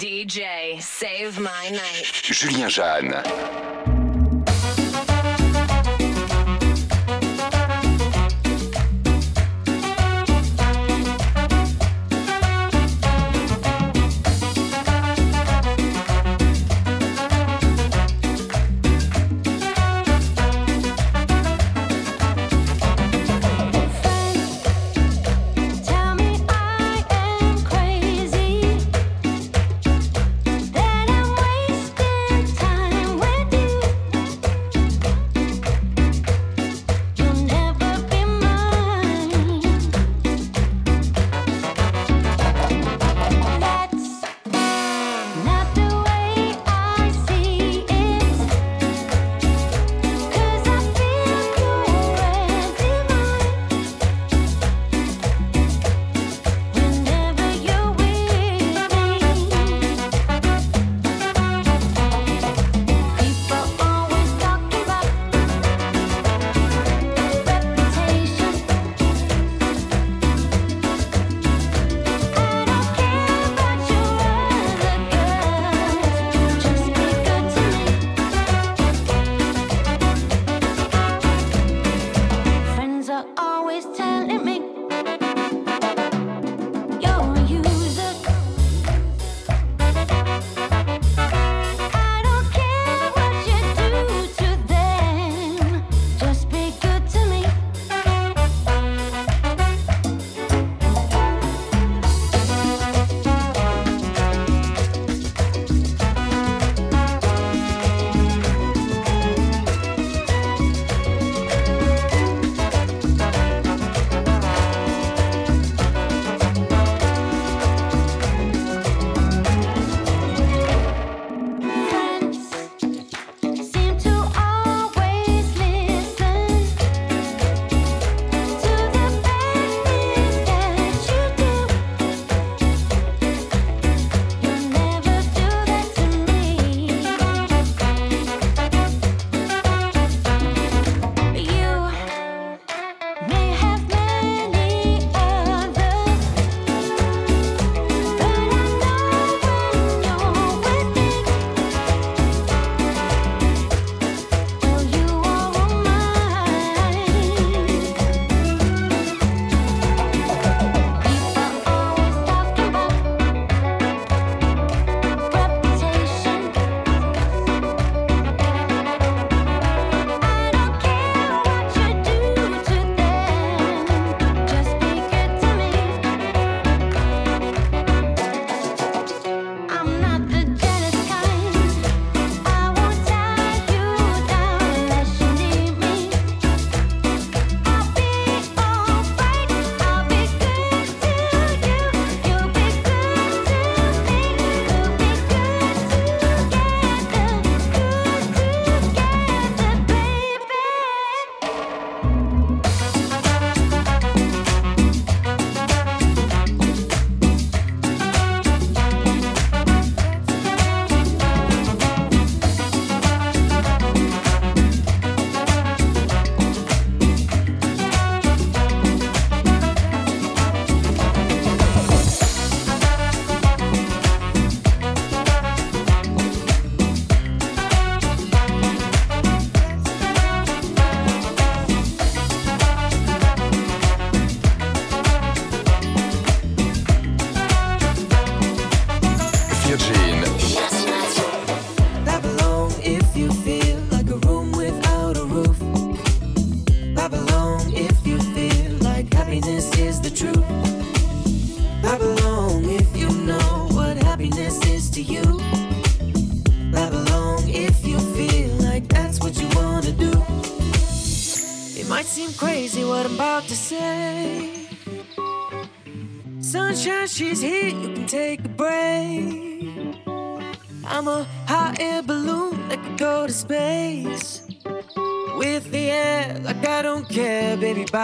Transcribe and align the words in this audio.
DJ, 0.00 0.80
save 0.80 1.38
my 1.38 1.68
night. 1.68 2.04
Julien 2.22 2.70
Jeanne. 2.70 3.99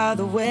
By 0.07 0.15
the 0.15 0.25
way. 0.25 0.46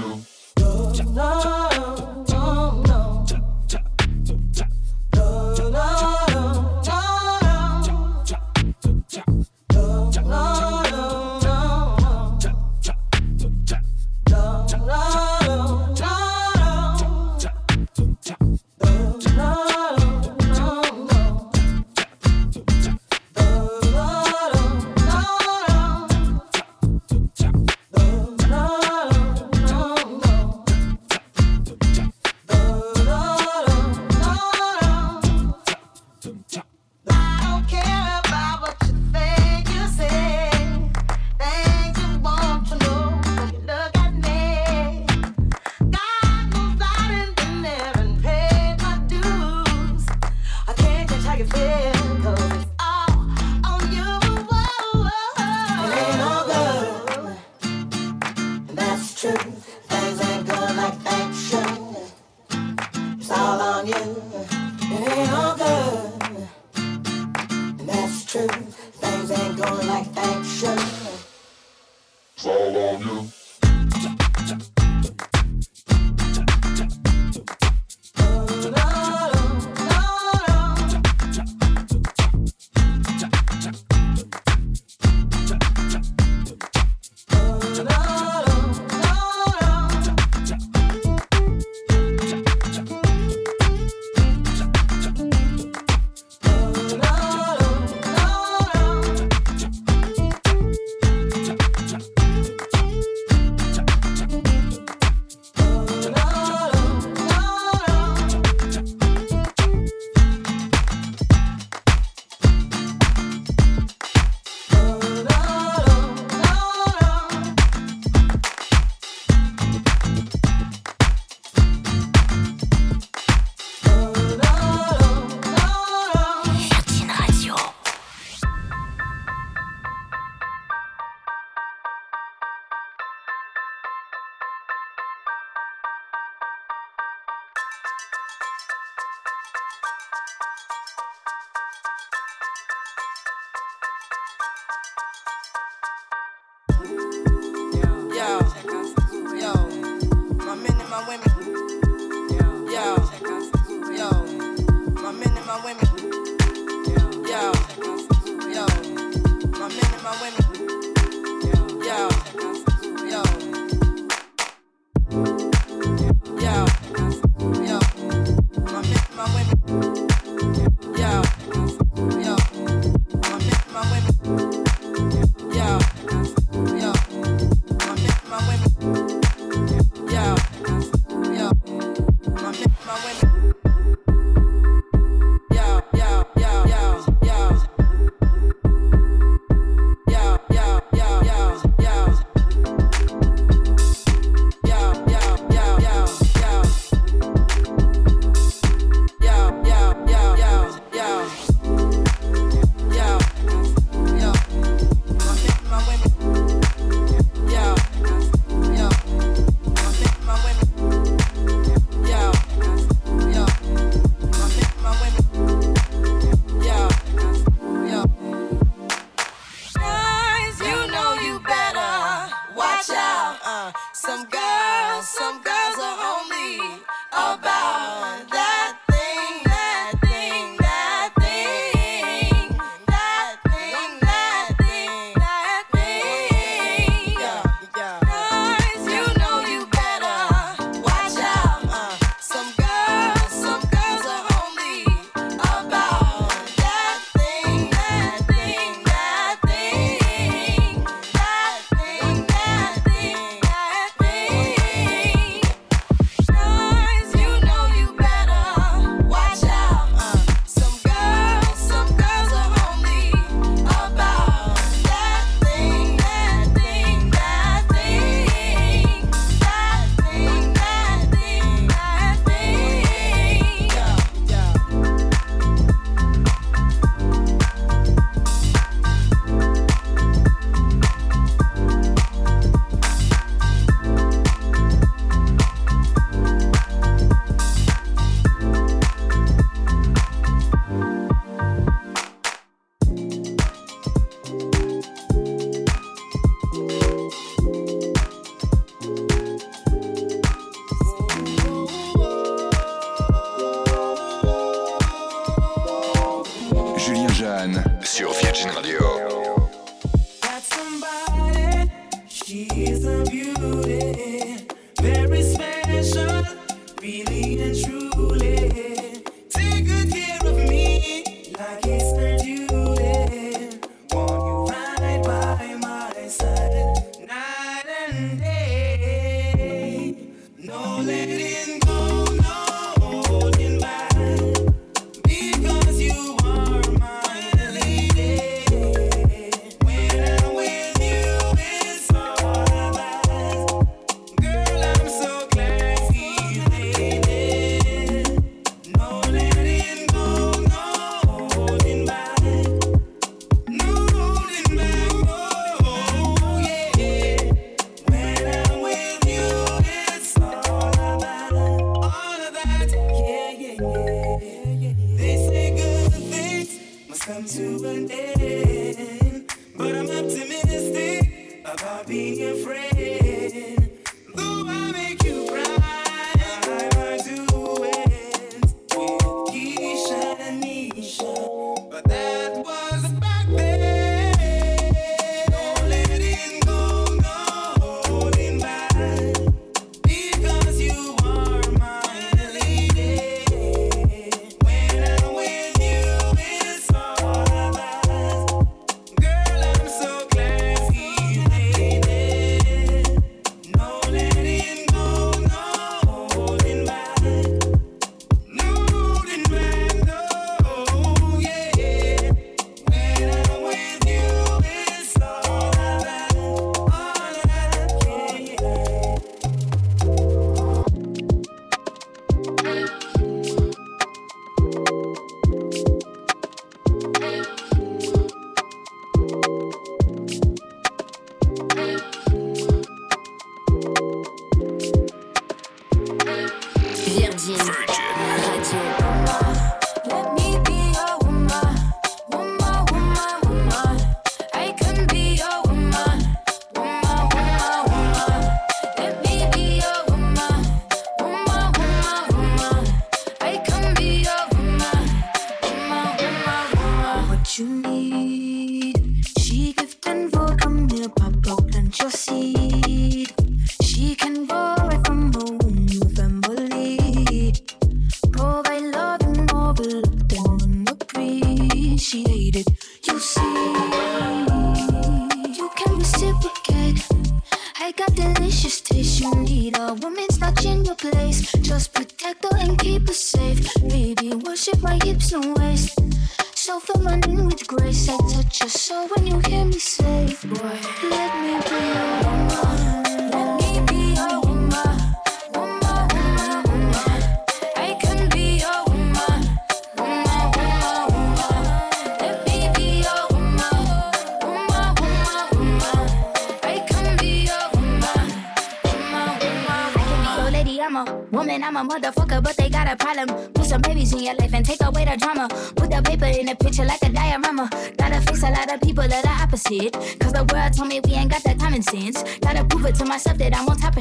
All 0.00 0.12
on 0.12 0.31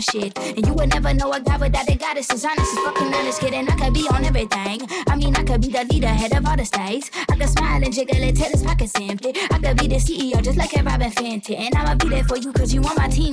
and 0.01 0.33
shit. 0.35 0.57
And 0.57 0.65
you 0.65 0.73
would 0.73 0.89
never 0.89 1.13
know 1.13 1.31
a 1.31 1.39
guy 1.39 1.57
without 1.57 1.89
a 1.89 1.95
goddess. 1.95 2.31
As 2.31 2.45
honest 2.45 2.73
as 2.73 2.79
fucking 2.79 3.13
honest, 3.13 3.39
kid. 3.39 3.53
And 3.53 3.69
I 3.69 3.75
could 3.75 3.93
be 3.93 4.07
on 4.09 4.23
everything. 4.25 4.81
I 5.07 5.15
mean, 5.15 5.35
I 5.35 5.43
could 5.43 5.61
be 5.61 5.69
the 5.69 5.85
leader, 5.85 6.07
head 6.07 6.33
of 6.35 6.45
all 6.45 6.57
the 6.57 6.65
states. 6.65 7.11
I 7.29 7.35
could 7.35 7.49
smile 7.49 7.83
and 7.83 7.93
jiggle 7.93 8.17
and 8.17 8.35
tell 8.35 8.49
his 8.49 8.63
pockets 8.63 8.93
empty. 8.99 9.33
I 9.51 9.59
could 9.59 9.77
be 9.77 9.87
the 9.87 9.95
CEO, 9.95 10.41
just 10.41 10.57
like 10.57 10.73
a 10.73 10.83
Robyn 10.83 11.11
Fenty. 11.11 11.57
And 11.57 11.75
I'ma 11.75 11.95
be 11.95 12.09
there 12.09 12.23
for 12.23 12.37
you, 12.37 12.51
cause 12.53 12.73
you 12.73 12.81
on 12.83 12.95
my 12.95 13.07
team. 13.07 13.30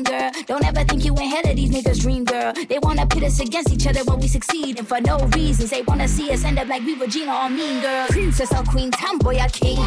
us 3.29 3.41
against 3.41 3.71
each 3.71 3.87
other 3.87 4.03
when 4.05 4.21
we 4.21 4.27
succeed, 4.27 4.79
and 4.79 4.89
for 4.89 5.01
no 5.01 5.19
reasons 5.37 5.71
they 5.71 5.83
wanna 5.83 6.09
see 6.09 6.31
us 6.31 6.45
end 6.45 6.59
up 6.59 6.67
like 6.67 6.83
we 6.83 6.95
were 6.95 7.05
or 7.05 7.51
Mean 7.51 7.81
Girl, 7.81 8.07
princess 8.09 8.51
or 8.53 8.65
queen, 8.65 8.91
tomboy 8.91 9.37
or 9.37 9.49
king. 9.49 9.79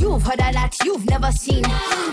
You've 0.00 0.22
heard 0.22 0.40
a 0.40 0.52
lot 0.52 0.76
you've 0.84 1.04
never 1.06 1.32
seen. 1.32 1.62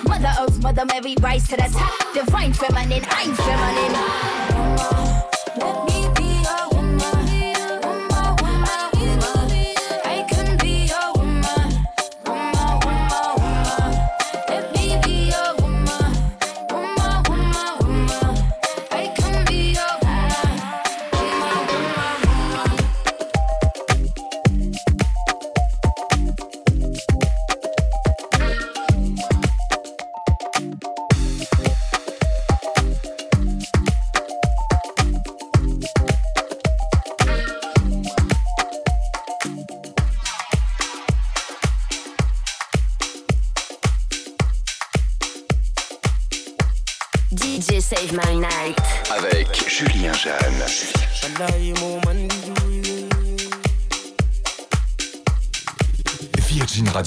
Mother 0.08 0.34
Earth, 0.40 0.62
Mother 0.62 0.86
Mary, 0.86 1.16
rise 1.22 1.48
to 1.50 1.56
the 1.56 1.70
top. 1.72 2.14
Divine 2.14 2.54
feminine, 2.54 3.06
I'm 3.10 3.34
feminine. 3.36 5.21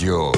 Radio. 0.04 0.33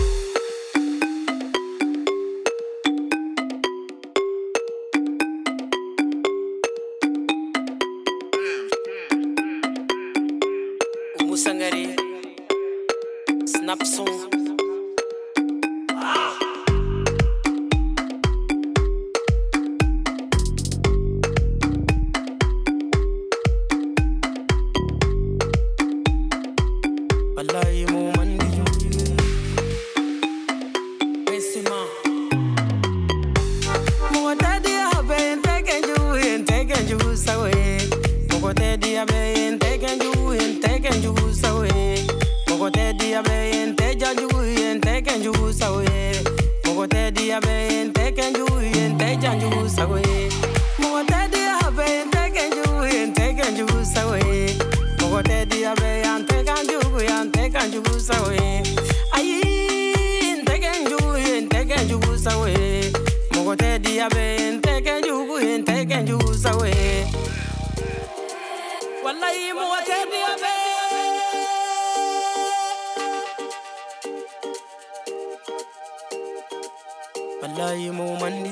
wallahi 77.42 77.90
mu 77.96 78.06
mandi 78.20 78.50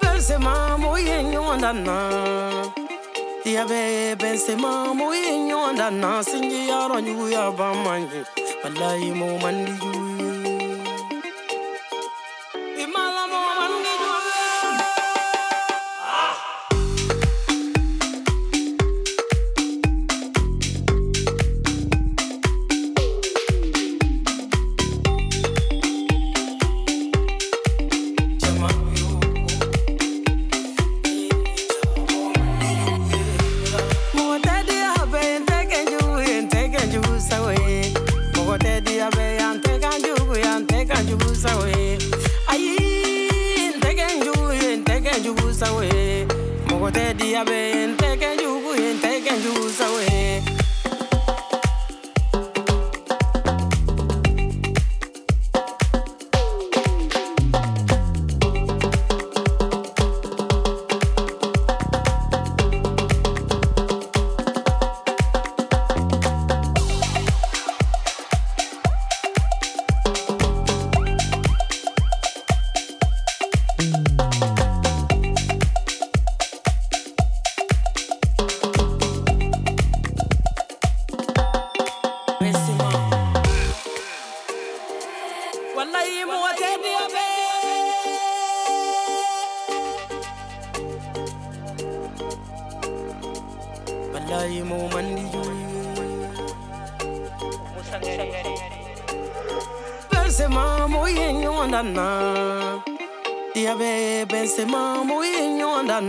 Benzema 0.00 0.78
moye 0.78 1.24
nyonda 1.24 1.72
na. 1.72 1.96
Diabe 3.44 4.14
Benzema 4.16 4.94
moye 4.94 5.38
nyonda 5.38 5.90
na. 5.90 6.22
Singi 6.24 6.68
yaro 6.68 7.00
nyu 7.00 7.28
ya 7.30 7.50
bamanyi 7.50 8.22
wallahi 8.64 9.10
mu 9.12 9.38
mandi 9.38 9.72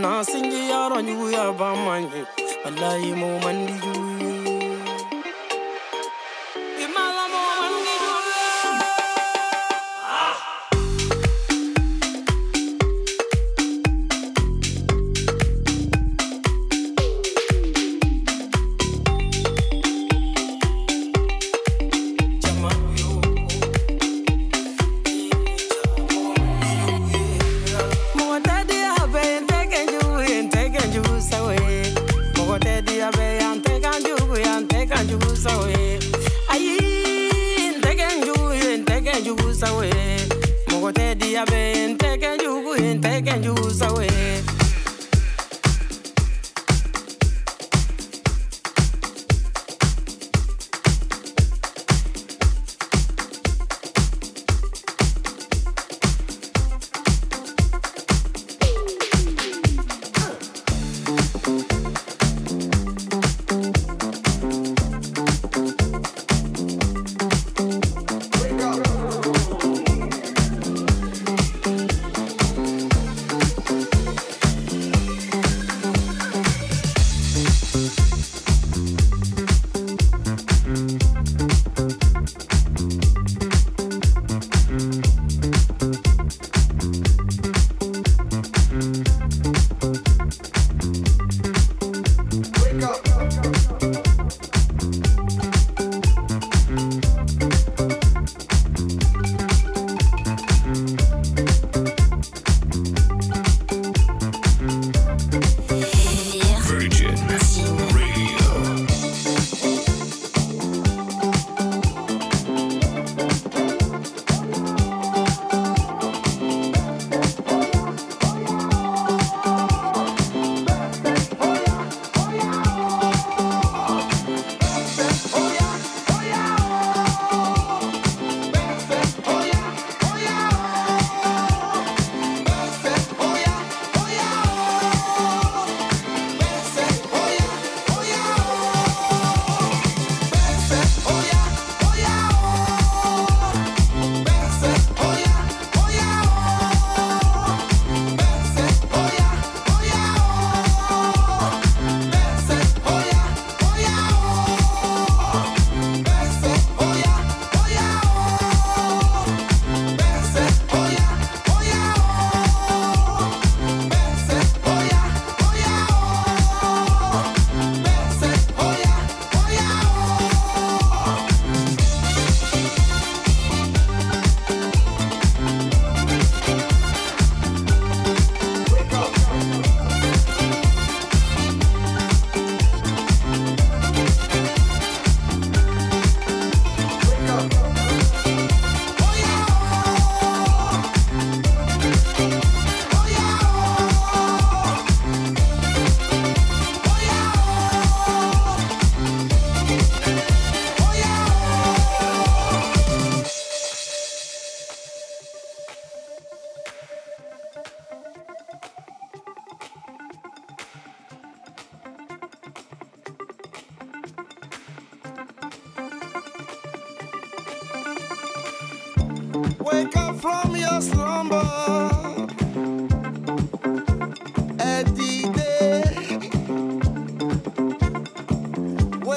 na 0.10 0.26
singi 0.26 0.70
yaro 0.70 1.02
nyu 1.06 1.30
ya 1.32 1.52
ba 1.54 1.70
manye 1.86 2.22
wallahi 2.66 3.14
mu 3.14 3.30
mandi 3.46 3.78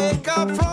Wake 0.03 0.29
up 0.37 0.51
from 0.57 0.72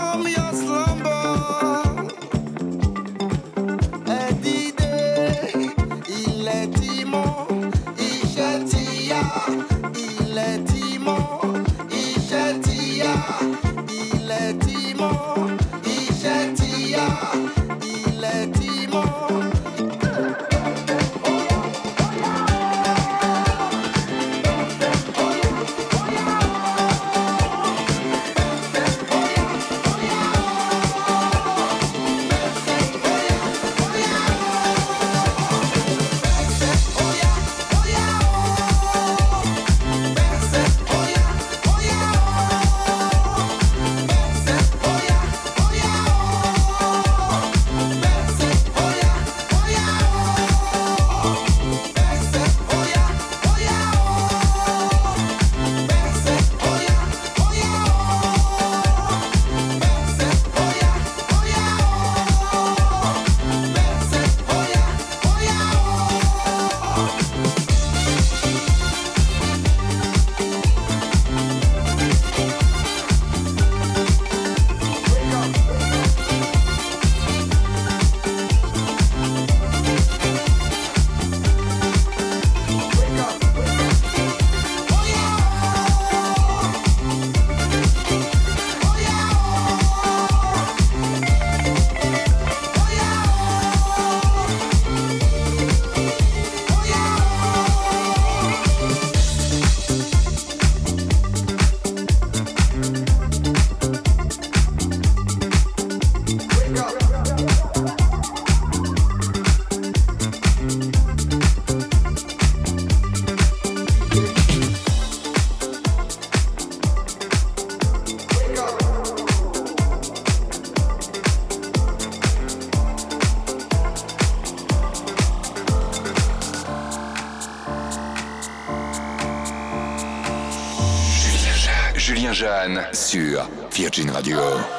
sur 133.09 133.49
Virgin 133.71 134.11
Radio. 134.11 134.78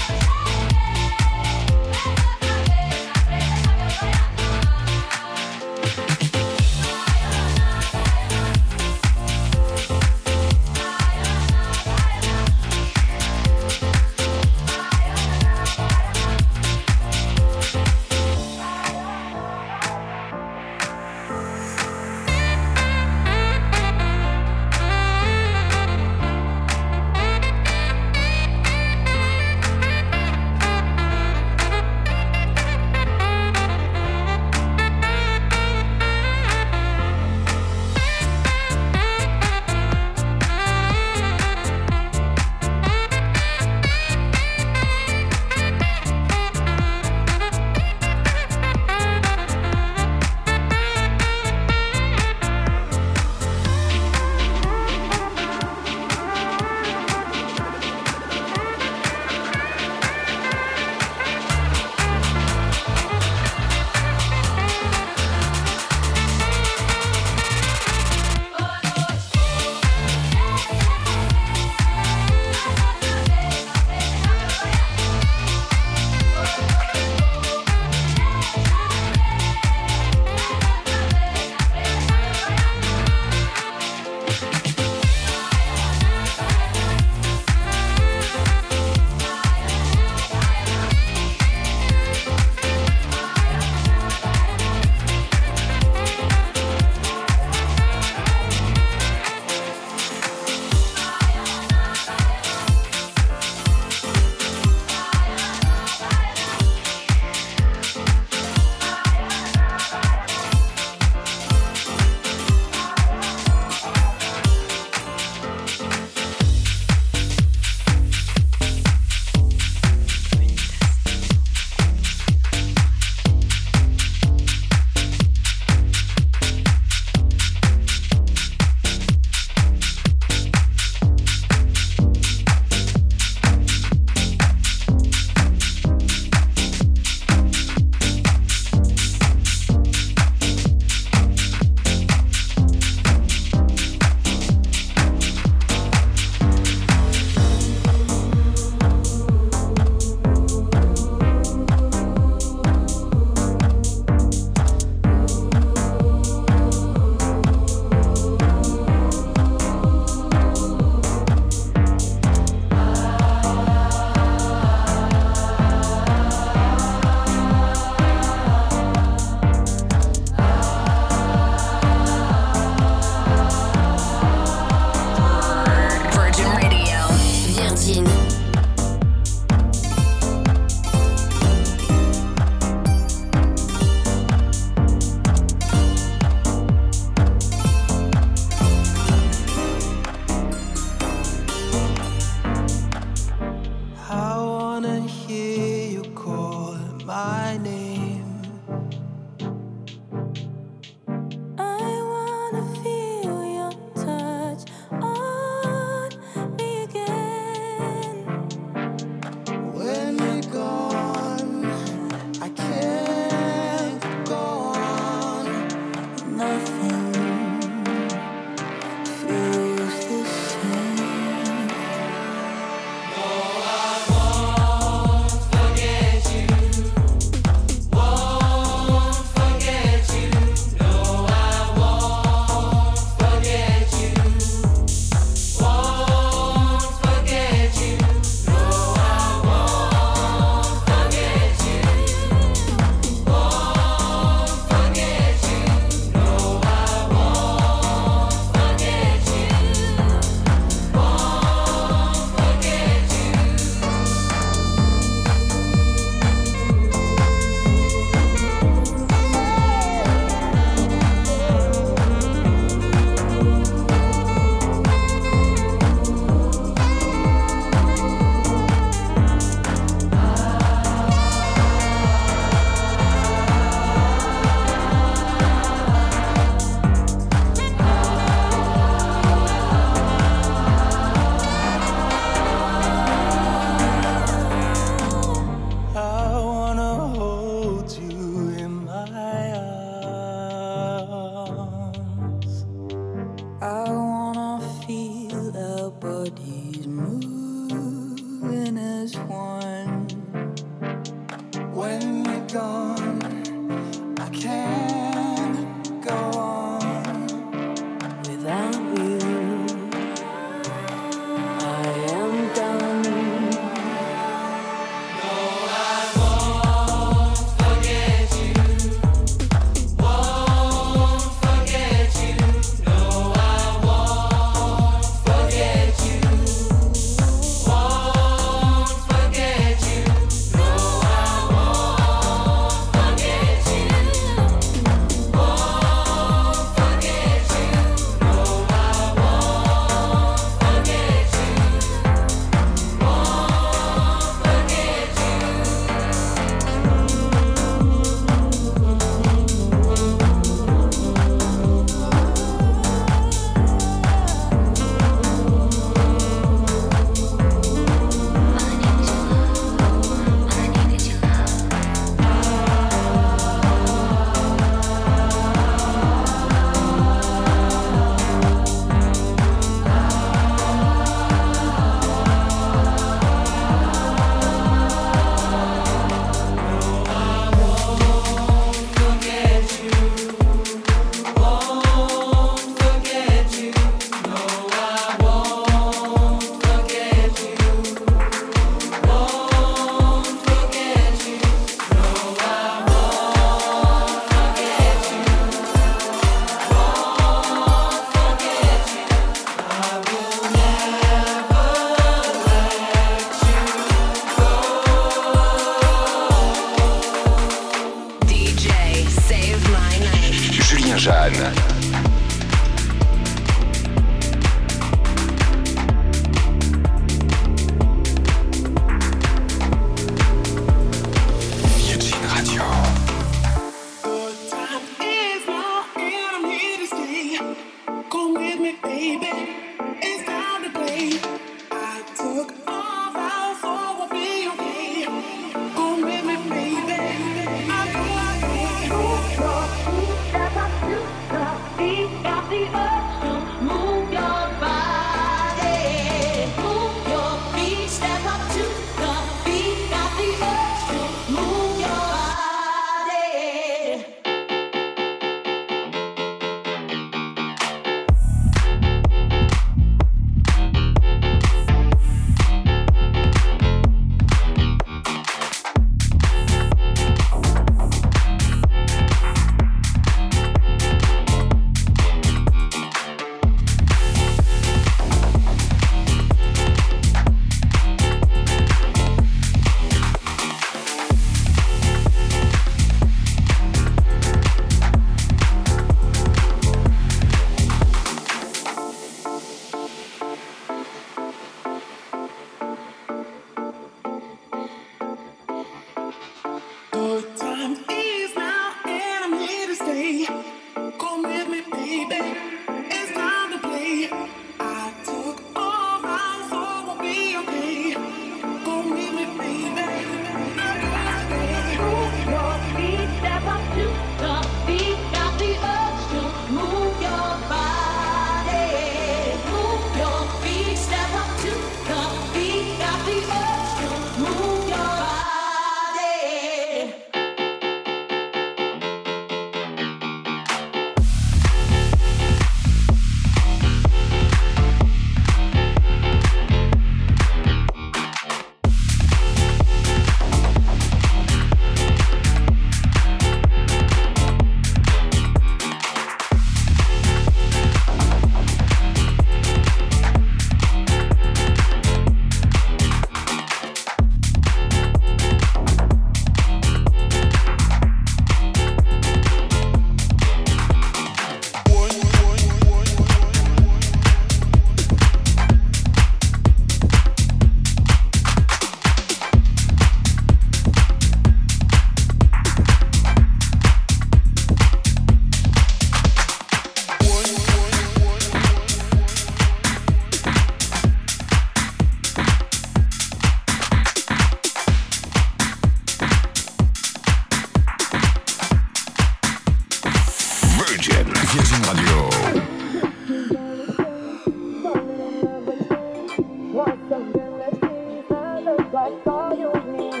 like 598.44 599.06
all 599.06 599.34
you 599.36 599.52
need 599.72 600.00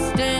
I'm 0.00 0.39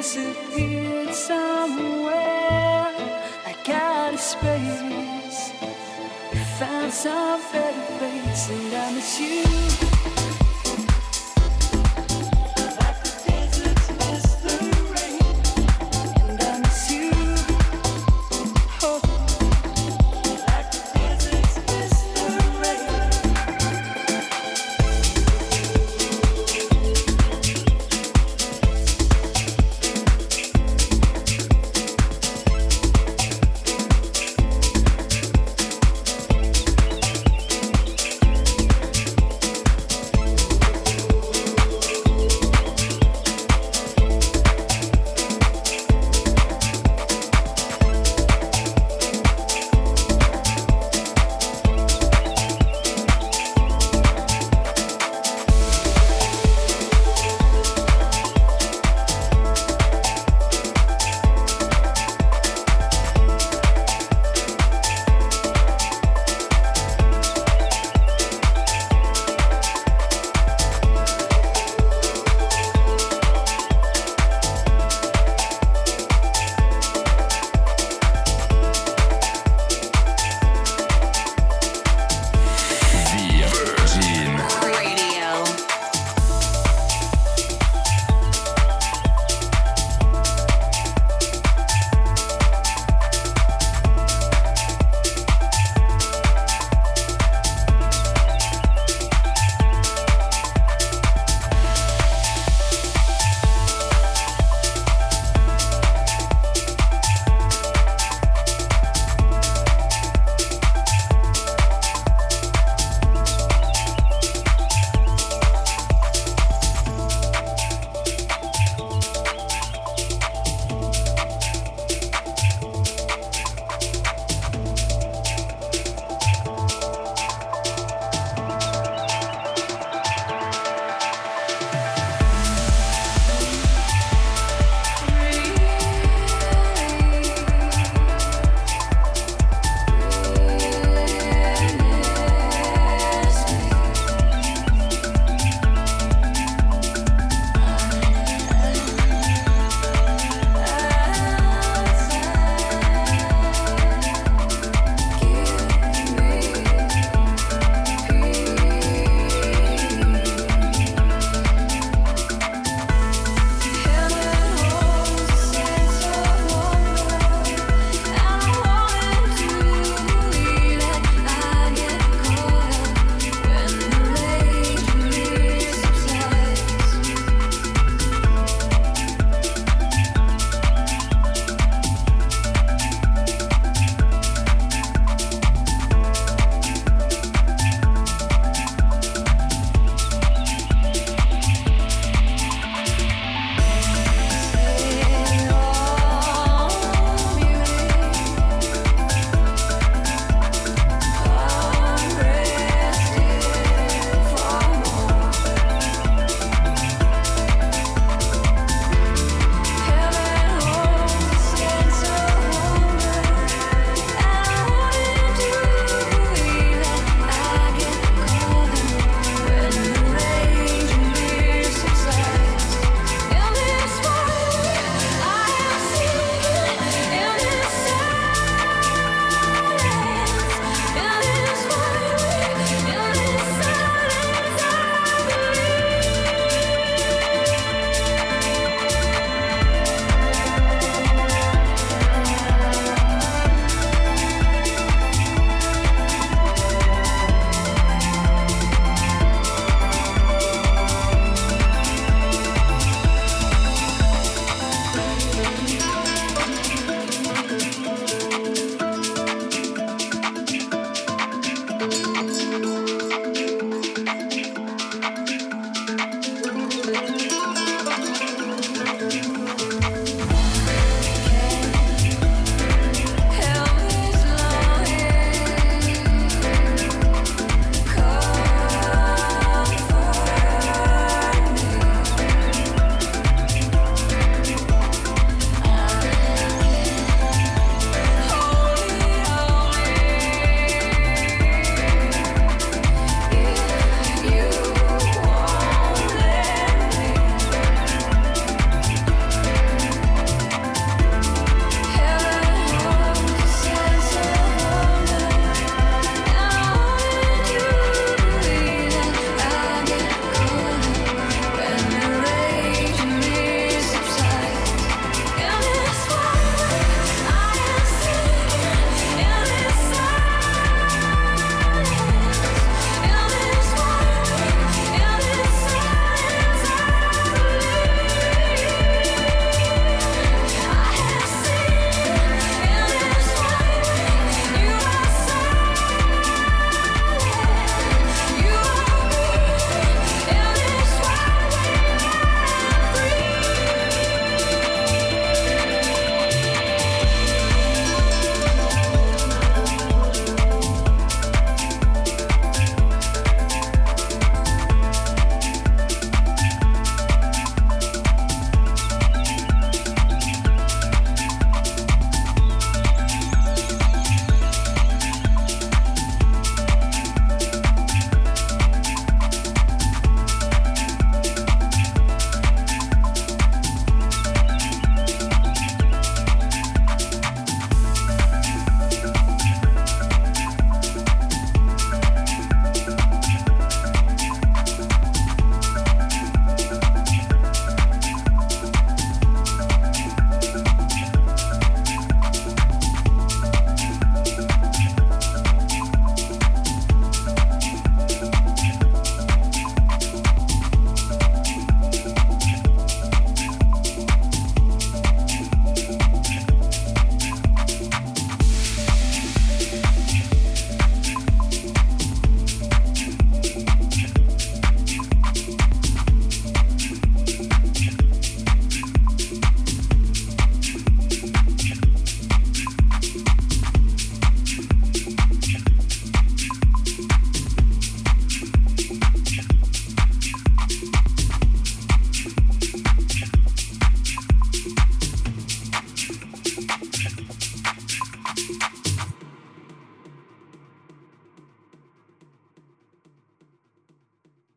Disappeared 0.00 1.14
somewhere 1.14 2.90
like 3.44 3.68
out 3.68 4.14
of 4.14 4.18
space. 4.18 5.52
You 6.32 6.40
found 6.58 6.90
some 6.90 7.42
better 7.52 7.98
place, 7.98 8.48
and 8.48 8.74
I 8.74 8.92
miss 8.94 9.20
you. 9.20 9.89